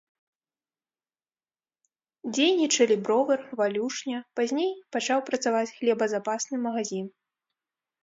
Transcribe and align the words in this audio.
Дзейнічалі 2.39 2.99
бровар, 3.05 3.39
валюшня, 3.61 4.17
пазней 4.41 4.71
пачаў 4.99 5.19
працаваць 5.31 5.65
хлебазапасны 5.79 6.55
магазін. 6.69 7.05